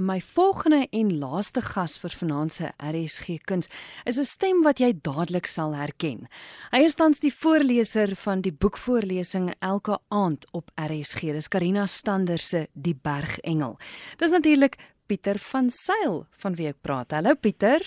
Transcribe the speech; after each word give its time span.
My 0.00 0.20
volgende 0.20 0.88
en 0.90 1.18
laaste 1.18 1.62
gas 1.64 1.94
vir 2.02 2.12
vanaand 2.20 2.52
se 2.52 2.66
RSG 2.84 3.38
Kuns 3.48 3.70
is 4.04 4.18
'n 4.18 4.28
stem 4.28 4.62
wat 4.62 4.78
jy 4.78 4.92
dadelik 4.92 5.46
sal 5.46 5.72
herken. 5.72 6.28
Hy 6.70 6.80
is 6.84 6.94
tans 6.94 7.20
die 7.20 7.32
voorleser 7.32 8.12
van 8.16 8.42
die 8.42 8.52
boekvoorlesing 8.52 9.54
elke 9.60 9.98
aand 10.08 10.44
op 10.52 10.68
RSG. 10.76 11.32
Dis 11.32 11.48
Karina 11.48 11.86
Stander 11.86 12.38
se 12.38 12.66
Die 12.74 12.94
Bergengel. 12.94 13.78
Dis 14.18 14.30
natuurlik 14.30 14.76
Pieter 15.06 15.38
van 15.38 15.70
Sail 15.70 16.26
van 16.30 16.54
wie 16.54 16.68
ek 16.68 16.82
praat. 16.82 17.10
Hallo 17.12 17.34
Pieter. 17.34 17.80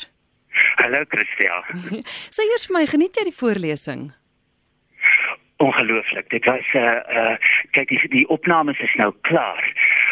Hallo 0.77 1.03
Christia. 1.07 1.61
Sê 2.35 2.41
eers 2.41 2.65
vir 2.65 2.73
my, 2.73 2.87
geniet 2.87 3.15
jy 3.17 3.23
die 3.23 3.37
voorlesing? 3.37 4.11
Ongelooflik. 5.57 6.29
Dit 6.29 6.45
was 6.45 6.65
'n 6.73 6.77
uh, 6.77 7.33
uh, 7.33 7.37
kyk 7.71 7.89
die, 7.89 8.07
die 8.09 8.27
opnames 8.29 8.79
is 8.79 8.95
nou 8.95 9.13
klaar. 9.21 9.61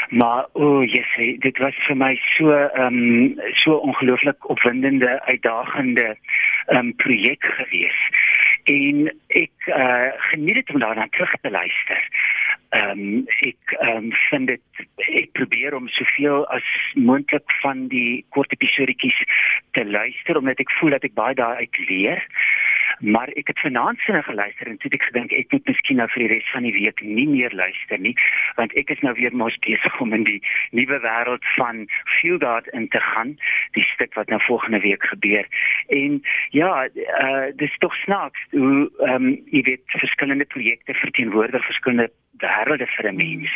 Maar 0.10 0.46
o, 0.54 0.78
oh, 0.78 0.84
yes, 0.84 1.40
dit 1.40 1.58
was 1.58 1.76
vir 1.88 1.98
my 1.98 2.14
so 2.36 2.52
ehm 2.52 3.00
um, 3.00 3.40
so 3.60 3.76
ongelooflik 3.76 4.50
opwindende, 4.50 5.22
uitdagende 5.26 6.18
ehm 6.66 6.78
um, 6.78 6.96
projek 6.96 7.44
gewees. 7.44 8.00
En 8.64 9.14
ek 9.28 9.68
uh, 9.68 10.12
geniet 10.32 10.54
dit 10.54 10.74
om 10.74 10.80
daarna 10.80 11.08
terug 11.12 11.34
te 11.42 11.52
luister. 11.52 12.08
Ehm 12.70 12.90
um, 12.90 13.26
ek 13.40 13.76
ehm 13.80 13.98
um, 13.98 14.12
vind 14.30 14.48
dit 14.48 14.88
ek 14.98 15.32
probeer 15.32 15.76
om 15.76 15.88
soveel 15.88 16.48
as 16.48 16.72
moontlik 16.96 17.52
van 17.62 17.88
die 17.88 18.26
kort 18.30 18.52
episodetjies 18.52 19.20
te 19.72 19.86
luister 19.86 20.38
omdat 20.38 20.60
ek 20.60 20.72
voel 20.80 20.96
dat 20.96 21.04
ek 21.04 21.20
baie 21.20 21.36
daaruit 21.36 21.78
leer 21.90 22.24
maar 23.00 23.30
ek 23.40 23.48
het 23.48 23.60
vanaand 23.60 24.00
sinne 24.00 24.24
geluister 24.24 24.68
en 24.68 24.78
toe 24.78 24.92
ek 24.92 25.08
gedink 25.10 25.32
ek 25.32 25.52
moet 25.52 25.70
miskien 25.72 26.00
nou 26.02 26.08
vir 26.14 26.24
die 26.24 26.32
res 26.34 26.52
van 26.54 26.68
die 26.68 26.74
week 26.74 27.02
nie 27.02 27.28
meer 27.30 27.54
luister 27.54 28.00
nie 28.02 28.16
want 28.60 28.74
ek 28.80 28.94
is 28.96 29.04
nou 29.06 29.14
weer 29.20 29.36
mos 29.36 29.58
besig 29.68 30.02
om 30.02 30.14
in 30.18 30.26
die 30.28 30.40
nuwe 30.72 31.00
wêreld 31.06 31.46
van 31.56 31.86
Fieldguard 32.18 32.68
in 32.74 32.88
te 32.94 33.02
gaan 33.10 33.36
die 33.78 33.86
stuk 33.94 34.14
wat 34.20 34.30
nou 34.34 34.42
volgende 34.48 34.82
week 34.86 35.04
gebeur 35.14 35.48
en 35.88 36.22
ja 36.52 36.88
uh, 36.88 37.48
dis 37.56 37.78
tog 37.84 37.96
snaaks 38.06 38.48
hoe 38.52 38.90
ehm 39.06 39.16
um, 39.16 39.36
jy 39.52 39.62
weet 39.72 40.00
verskillende 40.00 40.46
projekte 40.46 40.94
verteenwoordig 40.94 41.66
verskillende 41.66 42.10
wêrelde 42.38 42.88
vir 42.96 43.12
'n 43.12 43.16
mens. 43.16 43.52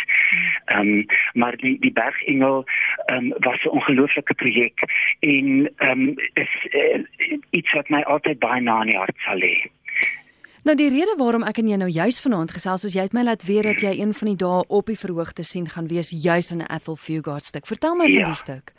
Ehm 0.66 0.80
um, 0.80 1.06
maar 1.34 1.56
die 1.58 1.80
die 1.80 1.92
bergengel 1.92 2.66
ehm 3.06 3.18
um, 3.18 3.34
was 3.40 3.64
'n 3.64 3.70
ongelooflike 3.78 4.34
projek 4.34 4.80
en 5.20 5.72
ehm 5.78 6.02
um, 6.02 6.16
is 6.34 6.54
uh, 6.72 7.04
iets 7.52 7.74
wat 7.74 7.90
my 7.90 8.02
altyd 8.02 8.40
baie 8.40 8.62
na 8.62 8.82
in 8.82 8.94
die 8.94 8.98
hart 8.98 9.18
sal 9.26 9.40
lê. 9.40 9.56
Nou 10.64 10.76
die 10.78 10.92
rede 10.94 11.16
waarom 11.18 11.44
ek 11.50 11.58
en 11.58 11.70
jy 11.72 11.78
nou 11.82 11.90
juis 11.90 12.20
vanaand 12.22 12.52
gesels 12.54 12.84
is 12.86 12.94
jy 12.94 13.08
het 13.08 13.16
my 13.18 13.24
laat 13.26 13.48
weet 13.48 13.66
dat 13.66 13.82
jy 13.82 13.96
een 13.98 14.14
van 14.14 14.30
die 14.30 14.38
dae 14.44 14.62
op 14.70 14.92
die 14.92 15.00
verhoog 15.00 15.34
te 15.34 15.44
sien 15.44 15.66
gaan 15.70 15.88
wees 15.90 16.14
juis 16.14 16.52
in 16.52 16.62
'n 16.62 16.70
Ethel 16.70 16.96
Fugard 16.96 17.44
stuk. 17.44 17.66
Vertel 17.66 17.96
my 17.96 18.06
ja. 18.06 18.22
van 18.22 18.30
die 18.30 18.42
stuk. 18.44 18.74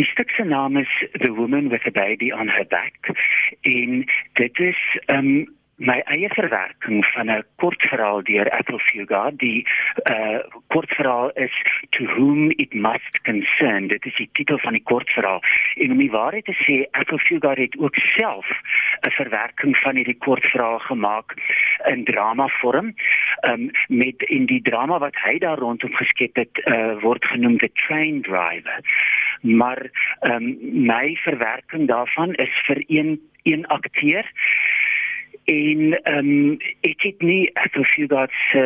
Die 0.00 0.06
stuk 0.06 0.30
se 0.30 0.44
naam 0.44 0.76
is 0.76 0.88
The 1.12 1.32
Woman 1.34 1.68
with 1.68 1.84
a 1.86 1.90
Baby 1.90 2.32
on 2.32 2.48
Her 2.48 2.66
Back 2.66 3.12
en 3.62 4.06
dit 4.34 4.58
is 4.58 4.80
ehm 5.06 5.18
um, 5.18 5.56
my 5.78 6.00
eie 6.10 6.28
verwerking 6.28 7.04
van 7.06 7.30
'n 7.30 7.44
kortverhaal 7.56 8.22
deur 8.22 8.46
Ethel 8.46 8.78
Fugard. 8.78 9.38
Die 9.38 9.66
uh 10.10 10.38
kortverhaal 10.66 11.30
is 11.30 11.62
To 11.90 12.04
Whom 12.04 12.50
It 12.50 12.74
Must 12.74 13.20
Concern. 13.22 13.86
Dit 13.86 14.04
is 14.06 14.16
die 14.16 14.28
titel 14.32 14.58
van 14.58 14.72
die 14.72 14.82
kortverhaal. 14.82 15.42
En 15.74 15.90
om 15.90 15.98
die 15.98 16.10
waarheid 16.10 16.44
te 16.44 16.54
sê, 16.54 16.98
Ethel 17.00 17.18
Fugard 17.18 17.58
het 17.58 17.78
ook 17.78 17.94
self 17.94 18.46
'n 19.06 19.10
verwerking 19.10 19.76
van 19.76 19.94
hierdie 19.94 20.18
kortverhaal 20.18 20.78
gemaak 20.78 21.34
in 21.86 22.04
drama 22.04 22.48
vorm. 22.48 22.94
Um 23.40 23.70
met 23.88 24.22
in 24.22 24.46
die 24.46 24.62
drama 24.62 24.98
wat 24.98 25.16
hy 25.16 25.38
daar 25.38 25.58
rondom 25.58 25.94
geskep 25.94 26.36
het, 26.36 26.62
uh 26.64 27.00
word 27.00 27.24
genoem 27.24 27.58
The 27.58 27.70
Train 27.72 28.22
Driver. 28.22 28.80
Maar 29.40 29.90
um 30.20 30.58
my 30.86 31.18
verwerking 31.22 31.86
daarvan 31.86 32.34
is 32.34 32.62
vir 32.66 32.82
een 32.86 33.20
een 33.42 33.66
akteur 33.66 34.30
en 35.48 36.02
ehm 36.02 36.28
um, 36.28 36.56
ek 36.80 37.02
het 37.02 37.22
nie 37.24 37.50
Ethel 37.54 37.84
Fugard 37.84 38.32
se 38.50 38.64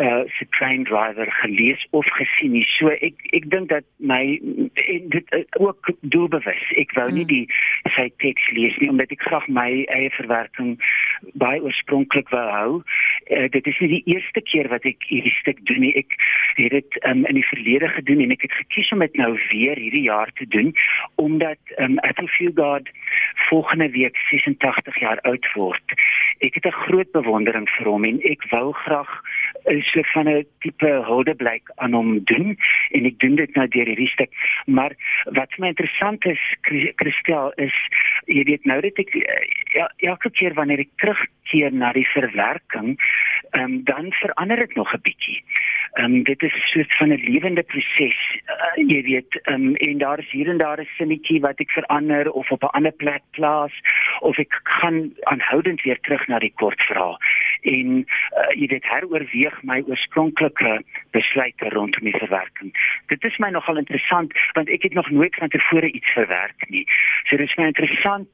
uh, 0.00 0.22
se 0.38 0.46
train 0.50 0.84
driver 0.84 1.32
gelees 1.32 1.86
of 1.90 2.06
gesien 2.06 2.52
nie. 2.52 2.64
So 2.78 2.88
ek 2.88 3.18
ek 3.34 3.48
dink 3.50 3.68
dat 3.72 3.84
my 3.96 4.38
en 4.86 5.08
dit 5.14 5.34
uh, 5.34 5.42
ook 5.58 5.90
doelbewus. 6.00 6.62
Ek 6.78 6.94
wou 6.94 7.08
nie 7.10 7.26
hmm. 7.26 7.32
die 7.34 7.92
sy 7.96 8.06
teks 8.22 8.46
lees 8.54 8.78
nie 8.78 8.90
omdat 8.92 9.10
ek 9.10 9.26
graag 9.26 9.48
my 9.50 9.70
eie 9.90 10.12
verwerking 10.14 10.76
baie 11.42 11.58
oorspronklik 11.62 12.30
wou 12.30 12.46
hou. 12.54 12.70
Uh, 13.30 13.48
dit 13.48 13.66
is 13.66 13.78
nie 13.78 13.88
die 13.88 14.14
eerste 14.14 14.40
keer 14.42 14.68
wat 14.68 14.84
ek 14.84 15.04
hierdie 15.06 15.34
stuk 15.38 15.58
doen 15.70 15.80
nie. 15.80 15.94
Ek 15.94 16.16
het 16.56 16.74
dit 16.74 16.98
um, 17.06 17.24
in 17.30 17.38
die 17.38 17.46
verlede 17.46 17.88
gedoen 17.88 18.20
en 18.24 18.34
ek 18.34 18.42
het 18.48 18.52
gekies 18.52 18.90
om 18.92 19.04
dit 19.04 19.16
nou 19.16 19.32
weer 19.50 19.78
hierdie 19.78 20.06
jaar 20.08 20.32
te 20.34 20.46
doen 20.50 20.74
omdat 21.22 21.58
um, 21.78 21.98
Ethel 22.02 22.26
Fugard 22.26 22.90
volgende 23.48 23.90
week 23.90 24.16
86 24.30 25.00
jaar 25.00 25.20
oud 25.30 25.46
word 25.54 25.96
ek 26.40 26.54
het 26.54 26.66
'n 26.66 26.82
groot 26.84 27.10
bewondering 27.12 27.68
vir 27.68 27.86
hom 27.86 28.04
en 28.04 28.20
ek 28.24 28.42
wou 28.50 28.72
graag 28.72 29.10
'n 29.66 29.82
soort 29.82 30.10
van 30.12 30.28
'n 30.28 30.46
tipe 30.60 30.90
huldeblyk 31.06 31.70
aan 31.76 31.92
hom 31.92 32.24
doen 32.24 32.56
en 32.90 33.04
ek 33.04 33.18
doen 33.18 33.36
dit 33.36 33.54
nou 33.54 33.68
deur 33.68 33.86
hierdie 33.86 34.08
stuk 34.08 34.30
maar 34.66 34.92
wat 35.24 35.52
vir 35.54 35.60
my 35.64 35.68
interessant 35.68 36.24
is 36.24 36.40
Christel 36.96 37.52
is 37.56 37.74
jy 38.26 38.44
weet 38.44 38.64
nou 38.64 38.80
dat 38.80 38.98
ek 38.98 39.14
ja 39.74 39.90
elke 39.98 40.30
keer 40.30 40.54
wanneer 40.54 40.78
ek 40.78 40.94
terugkeer 40.96 41.72
na 41.72 41.92
die 41.92 42.08
verwerking 42.08 42.96
um, 43.58 43.84
dan 43.84 44.12
verander 44.12 44.56
dit 44.56 44.74
nog 44.74 44.94
'n 44.94 45.02
bietjie 45.02 45.42
Ehm 45.92 46.14
um, 46.14 46.22
dit 46.22 46.42
is 46.42 46.70
soort 46.70 46.96
van 46.96 47.08
'n 47.08 47.22
lewende 47.30 47.62
proses. 47.62 48.40
Uh, 48.46 48.88
jy 48.88 49.02
weet, 49.02 49.40
ehm 49.42 49.54
um, 49.54 49.74
en 49.74 49.98
daar 49.98 50.18
is 50.18 50.30
hier 50.30 50.48
en 50.48 50.58
daar 50.58 50.80
'n 50.80 50.88
sinnetjie 50.96 51.40
wat 51.40 51.60
ek 51.60 51.70
verander 51.70 52.30
of 52.30 52.50
op 52.50 52.62
'n 52.62 52.66
ander 52.76 52.92
plek 52.92 53.22
plaas 53.30 53.72
of 54.20 54.38
ek 54.38 54.60
gaan 54.62 55.12
aanhoudend 55.22 55.82
weer 55.82 56.00
terug 56.00 56.26
na 56.26 56.38
die 56.38 56.52
kort 56.54 56.80
verhaal. 56.82 57.18
En 57.62 58.06
uh, 58.06 58.60
jy 58.60 58.66
weet 58.66 58.88
heroorweeg 58.88 59.62
my 59.62 59.82
oorspronklike 59.86 60.82
besluite 61.10 61.68
rondom 61.68 62.04
die 62.04 62.18
verwerking. 62.18 63.00
Dit 63.06 63.24
is 63.24 63.38
my 63.38 63.50
nogal 63.50 63.76
interessant 63.76 64.32
want 64.52 64.68
ek 64.68 64.82
het 64.82 64.94
nog 64.94 65.10
nooit 65.10 65.34
van 65.34 65.48
tevore 65.48 65.90
iets 65.90 66.12
verwerk 66.12 66.68
nie. 66.68 66.86
So 67.24 67.36
dit 67.36 67.48
is 67.48 67.56
my 67.56 67.64
interessant 67.64 68.28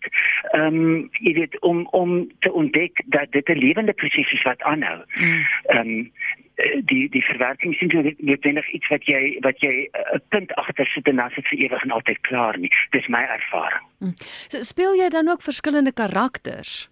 ehm 0.53 0.65
um, 0.67 1.11
jy 1.13 1.33
weet 1.33 1.61
om 1.61 1.87
om 1.87 2.31
te 2.39 2.53
ontdek 2.53 3.03
dat 3.07 3.33
dit 3.33 3.49
'n 3.49 3.59
lewende 3.59 3.93
proses 3.93 4.33
is 4.33 4.43
wat 4.43 4.63
aanhou. 4.63 5.03
Mm. 5.15 5.47
Ehm 5.67 5.79
um, 5.79 6.13
Eh, 6.37 6.46
die 6.57 7.09
die 7.13 7.25
verwerking 7.25 7.75
sien 7.77 7.93
jy 7.93 8.15
noodwendig 8.19 8.69
iets 8.73 8.89
wat 8.89 9.05
jy 9.05 9.37
wat 9.45 9.61
jy 9.61 9.75
eh, 9.85 10.01
'n 10.01 10.17
uh, 10.17 10.21
punt 10.29 10.55
agter 10.55 10.87
sit 10.87 11.09
en 11.09 11.17
dan 11.17 11.31
sit 11.31 11.49
vir 11.49 11.59
ewig 11.59 11.83
en 11.83 11.91
altyd 11.91 12.21
klaar 12.21 12.59
nie. 12.59 12.73
Dis 12.91 13.09
my 13.09 13.23
ervaring. 13.23 13.85
Hmm. 13.99 14.15
So, 14.49 14.63
speel 14.63 14.97
jy 14.97 15.09
dan 15.09 15.29
ook 15.29 15.43
verskillende 15.43 15.93
karakters? 15.93 16.89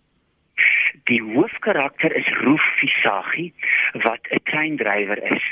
Die 1.05 1.23
hoofkarakter 1.23 2.15
is 2.17 2.29
Roof 2.45 2.65
Visagi 2.79 3.53
wat 4.05 4.21
'n 4.31 4.43
treindrywer 4.45 5.33
is 5.33 5.45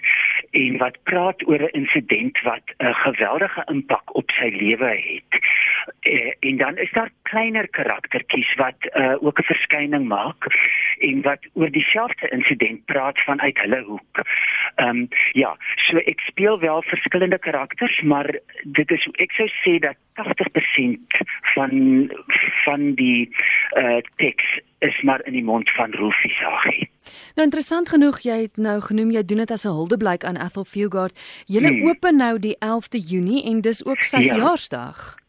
en 0.51 0.79
wat 0.79 1.03
praat 1.03 1.47
oor 1.49 1.63
'n 1.63 1.73
insident 1.73 2.41
wat 2.43 2.67
'n 2.79 2.95
geweldige 2.95 3.65
impak 3.67 4.15
op 4.15 4.31
sy 4.31 4.49
lewe 4.53 4.93
het. 4.97 5.33
Eh, 6.01 6.33
en 6.41 6.57
dan 6.57 6.77
is 6.77 6.93
daar 6.93 7.11
kleiner 7.23 7.69
karaktertjies 7.69 8.55
wat 8.55 8.79
uh, 8.95 9.15
ook 9.25 9.39
'n 9.39 9.43
verskyning 9.43 10.07
maak 10.09 10.47
en 11.09 11.23
wat 11.27 11.47
oor 11.53 11.71
dieselfde 11.71 12.29
insident 12.37 12.85
praat 12.85 13.19
vanuit 13.27 13.59
hulle 13.65 13.83
hoek. 13.87 14.23
Ehm 14.75 14.89
um, 14.89 15.09
ja, 15.33 15.57
so 15.89 16.01
ek 16.13 16.21
speel 16.29 16.61
wel 16.61 16.83
verskillende 16.83 17.39
karakters, 17.39 18.01
maar 18.01 18.31
dit 18.79 18.91
is 18.91 19.09
ek 19.25 19.33
sou 19.39 19.49
sê 19.63 19.79
dat 19.83 19.97
80% 20.21 21.23
van 21.55 21.73
van 22.65 22.95
die 22.95 23.31
uh 23.79 24.01
teks 24.17 24.59
is 24.79 25.03
maar 25.03 25.23
in 25.25 25.33
die 25.33 25.45
mond 25.45 25.71
van 25.71 25.95
Rufie 25.95 26.35
Sagie. 26.39 26.91
Nou 27.35 27.47
interessant 27.47 27.89
genoeg, 27.89 28.21
jy 28.27 28.39
het 28.47 28.57
nou 28.57 28.81
genoem 28.81 29.11
jy 29.15 29.23
doen 29.25 29.45
dit 29.45 29.51
as 29.51 29.67
'n 29.67 29.77
huldeblyk 29.79 30.25
aan 30.25 30.37
Ethel 30.37 30.65
Fugard. 30.65 31.15
Julle 31.47 31.69
hmm. 31.69 31.89
open 31.89 32.17
nou 32.17 32.39
die 32.39 32.57
11de 32.59 32.99
Junie 32.99 33.45
en 33.45 33.61
dis 33.61 33.85
ook 33.87 34.03
sy 34.03 34.23
ja. 34.23 34.35
verjaarsdag 34.35 35.23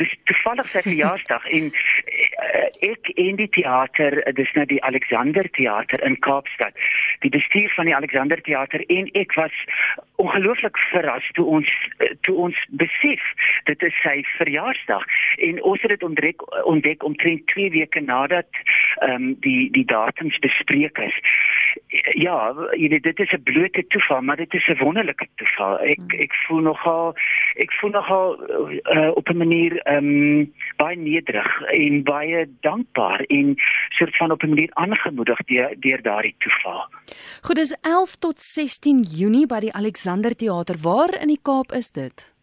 dis 0.00 0.12
toevallig 0.28 0.68
sy 0.72 0.82
verjaarsdag 0.90 1.46
en 1.58 1.70
ek 2.84 3.10
in 3.14 3.36
die 3.36 3.48
teater 3.48 4.18
dis 4.34 4.52
nou 4.54 4.66
die 4.66 4.82
Alexander 4.84 5.46
teater 5.56 6.02
in 6.04 6.18
Kaapstad. 6.20 6.74
Die 7.24 7.30
bestuur 7.30 7.72
van 7.74 7.88
die 7.88 7.94
Alexander 7.96 8.40
teater 8.42 8.84
en 8.86 9.10
ek 9.12 9.34
was 9.34 9.54
ongelooflik 10.16 10.78
verras 10.90 11.26
toe 11.36 11.44
ons 11.58 11.70
toe 12.20 12.36
ons 12.48 12.60
besef 12.80 13.24
dit 13.64 13.82
is 13.82 14.00
sy 14.02 14.22
verjaarsdag. 14.36 15.04
En 15.48 15.62
ons 15.62 15.82
het 15.82 15.94
dit 15.94 16.02
ontdek 16.02 16.44
ontdek 16.64 17.04
omtrent 17.04 17.46
2 17.54 17.70
weke 17.70 18.00
nadat 18.00 18.48
ehm 19.00 19.14
um, 19.14 19.34
die 19.40 19.70
die 19.70 19.84
datums 19.84 20.38
bespreek 20.44 20.98
is 20.98 21.16
ja 22.14 22.54
jy 22.76 22.88
weet 22.88 23.02
dit 23.02 23.18
is 23.20 23.32
'n 23.32 23.42
blote 23.42 23.86
toeval 23.86 24.20
maar 24.20 24.36
dit 24.36 24.54
is 24.54 24.66
'n 24.68 24.78
wonderlike 24.84 25.26
toeval 25.34 25.78
ek 25.78 25.98
hmm. 25.98 26.20
ek 26.20 26.34
voel 26.46 26.60
nogal 26.60 27.14
ek 27.56 27.72
voel 27.72 27.90
nogal 27.90 28.38
uh, 28.96 29.10
op 29.14 29.28
'n 29.28 29.36
manier 29.36 29.78
ehm 29.82 30.06
um, 30.06 30.52
baie 30.76 30.96
nederig 30.96 31.62
en 31.62 32.02
baie 32.02 32.46
dankbaar 32.60 33.20
en 33.20 33.54
soort 33.88 34.16
van 34.16 34.30
op 34.30 34.42
'n 34.42 34.48
manier 34.48 34.70
aangemoedig 34.72 35.38
deur 35.44 35.74
deur 35.80 36.02
daardie 36.02 36.34
toeval. 36.38 36.88
Goed, 37.42 37.56
dis 37.56 37.76
11 37.80 38.16
tot 38.16 38.38
16 38.38 39.02
Junie 39.02 39.46
by 39.46 39.60
die 39.60 39.72
Alexander 39.72 40.36
Theater. 40.36 40.76
Waar 40.82 41.20
in 41.20 41.28
die 41.28 41.40
Kaap 41.42 41.72
is 41.72 41.90
dit? 41.90 42.34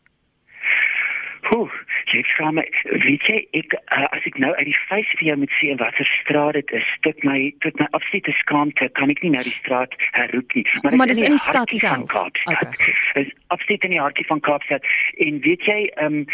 Hoe, 1.42 1.70
jy 2.14 2.24
vra 2.36 2.52
my, 2.52 2.66
weet 3.06 3.28
jy 3.30 3.40
ek 3.60 3.76
uh, 3.80 4.08
as 4.12 4.26
ek 4.30 4.38
nou 4.42 4.52
uit 4.60 4.68
die 4.70 4.80
face 4.88 5.18
vir 5.20 5.28
jou 5.32 5.38
moet 5.44 5.56
sê 5.60 5.76
watter 5.82 6.10
straat 6.22 6.58
dit 6.60 6.74
is, 6.80 6.90
tot 7.08 7.24
my 7.28 7.40
tot 7.66 7.80
my 7.82 7.88
absolute 7.98 8.34
skaamte 8.42 8.90
kan 9.00 9.14
ek 9.14 9.24
nie 9.24 9.34
nou 9.36 9.44
die 9.46 9.56
straat 9.56 9.96
herroep 10.18 10.54
nie, 10.58 10.66
maar, 10.84 10.98
maar 11.02 11.12
dit 11.12 11.18
is 11.18 11.24
in 11.24 11.36
die, 11.36 11.40
die 11.40 11.46
stad 11.46 11.74
self. 11.78 12.14
Okay. 12.14 12.94
Is 13.24 13.32
absoluut 13.54 13.84
in 13.88 13.96
die 13.96 14.02
hartjie 14.02 14.26
van 14.30 14.42
Kaapstad 14.46 14.86
en 15.26 15.40
weet 15.46 15.66
jy, 15.70 15.80
ehm 15.96 16.22
um, 16.22 16.26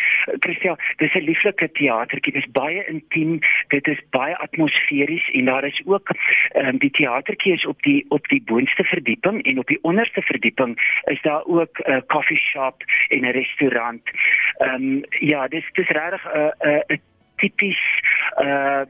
Christel, 0.46 0.78
dis 1.02 1.16
'n 1.16 1.26
lieflike 1.26 1.70
teatertjie, 1.80 2.34
dis 2.34 2.50
baie 2.56 2.84
intiem, 2.92 3.40
dit 3.74 3.88
is 3.88 4.02
baie 4.16 4.36
atmosferies 4.38 5.30
en 5.34 5.46
daar 5.52 5.66
is 5.66 5.82
ook 5.86 6.12
ehm 6.12 6.76
um, 6.76 6.78
die 6.84 6.92
teatertjie 6.92 7.54
is 7.54 7.66
op 7.66 7.82
die 7.84 8.06
op 8.10 8.28
die 8.28 8.42
boonste 8.52 8.84
verdieping 8.84 9.44
en 9.44 9.60
op 9.60 9.68
die 9.68 9.80
onderste 9.82 10.22
verdieping 10.22 10.78
is 11.14 11.22
daar 11.22 11.44
ook 11.46 11.80
'n 11.80 11.92
uh, 11.92 12.02
coffee 12.08 12.38
shop 12.38 12.84
en 13.10 13.26
'n 13.26 13.32
restaurant. 13.32 14.04
Ehm 14.60 14.74
um, 14.74 15.04
ja, 15.24 15.48
dis 15.48 15.66
dis 15.74 15.88
regtig 15.88 16.24
'n 16.26 16.38
uh, 16.40 16.52
'n 16.68 16.94
uh, 16.94 16.98
tipies 17.40 17.82
uh 18.44 18.84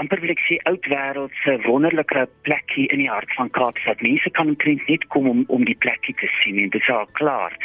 amper 0.00 0.20
wil 0.22 0.30
ek 0.30 0.42
sê 0.46 0.58
oud 0.70 0.84
wêreld 0.92 1.34
se 1.42 1.56
wonderlike 1.66 2.26
plekkie 2.46 2.86
in 2.94 3.02
die 3.02 3.10
hart 3.10 3.32
van 3.34 3.50
Kaapstad. 3.50 4.02
Mense 4.06 4.30
kan 4.30 4.54
omtrent 4.54 4.86
net 4.88 5.06
kom 5.14 5.26
om 5.28 5.44
om 5.48 5.64
die 5.64 5.78
plekkie 5.84 6.14
te 6.22 6.30
sien 6.40 6.62
en 6.62 6.70
dit 6.70 6.90
al 6.94 7.08
klaar 7.20 7.56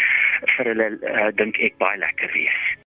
vir 0.56 0.72
hulle 0.74 0.90
uh, 0.98 1.30
dink 1.38 1.62
ek 1.62 1.78
baie 1.78 2.02
lekker 2.02 2.34
wees. 2.34 2.83